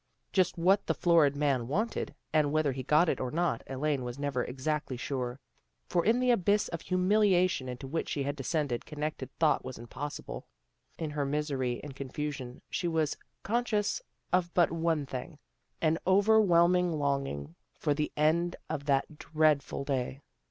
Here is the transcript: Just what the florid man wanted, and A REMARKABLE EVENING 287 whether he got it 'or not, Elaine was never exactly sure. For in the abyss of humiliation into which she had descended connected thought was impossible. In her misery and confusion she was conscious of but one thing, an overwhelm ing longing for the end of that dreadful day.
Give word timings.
Just 0.33 0.57
what 0.57 0.87
the 0.87 0.95
florid 0.95 1.35
man 1.35 1.67
wanted, 1.67 2.15
and 2.33 2.45
A 2.45 2.47
REMARKABLE 2.49 2.59
EVENING 2.71 2.85
287 3.19 3.21
whether 3.21 3.21
he 3.21 3.21
got 3.21 3.21
it 3.21 3.21
'or 3.21 3.29
not, 3.29 3.63
Elaine 3.67 4.03
was 4.03 4.17
never 4.17 4.43
exactly 4.43 4.97
sure. 4.97 5.39
For 5.89 6.03
in 6.03 6.19
the 6.19 6.31
abyss 6.31 6.69
of 6.69 6.81
humiliation 6.81 7.69
into 7.69 7.85
which 7.85 8.09
she 8.09 8.23
had 8.23 8.35
descended 8.35 8.87
connected 8.87 9.29
thought 9.37 9.63
was 9.63 9.77
impossible. 9.77 10.47
In 10.97 11.11
her 11.11 11.23
misery 11.23 11.79
and 11.83 11.95
confusion 11.95 12.63
she 12.71 12.87
was 12.87 13.15
conscious 13.43 14.01
of 14.33 14.51
but 14.55 14.71
one 14.71 15.05
thing, 15.05 15.37
an 15.83 15.99
overwhelm 16.07 16.75
ing 16.75 16.93
longing 16.93 17.53
for 17.75 17.93
the 17.93 18.11
end 18.17 18.55
of 18.71 18.85
that 18.85 19.19
dreadful 19.19 19.83
day. 19.83 20.19